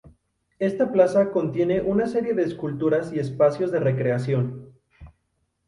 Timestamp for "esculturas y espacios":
2.41-3.71